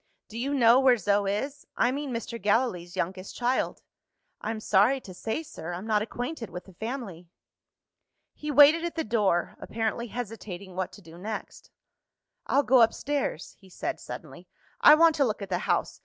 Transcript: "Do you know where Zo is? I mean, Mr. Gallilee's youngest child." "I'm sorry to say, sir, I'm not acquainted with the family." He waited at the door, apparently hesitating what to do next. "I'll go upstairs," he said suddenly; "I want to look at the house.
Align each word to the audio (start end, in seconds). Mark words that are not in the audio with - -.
"Do 0.29 0.39
you 0.39 0.55
know 0.55 0.79
where 0.79 0.97
Zo 0.97 1.27
is? 1.27 1.67
I 1.77 1.91
mean, 1.91 2.09
Mr. 2.09 2.41
Gallilee's 2.41 2.95
youngest 2.95 3.35
child." 3.35 3.83
"I'm 4.41 4.59
sorry 4.59 4.99
to 4.99 5.13
say, 5.13 5.43
sir, 5.43 5.73
I'm 5.73 5.85
not 5.85 6.01
acquainted 6.01 6.49
with 6.49 6.65
the 6.65 6.73
family." 6.73 7.29
He 8.33 8.49
waited 8.49 8.83
at 8.83 8.95
the 8.95 9.03
door, 9.03 9.55
apparently 9.61 10.07
hesitating 10.07 10.75
what 10.75 10.91
to 10.93 11.03
do 11.03 11.19
next. 11.19 11.69
"I'll 12.47 12.63
go 12.63 12.81
upstairs," 12.81 13.55
he 13.59 13.69
said 13.69 13.99
suddenly; 13.99 14.47
"I 14.79 14.95
want 14.95 15.13
to 15.17 15.23
look 15.23 15.39
at 15.43 15.49
the 15.49 15.59
house. 15.69 15.99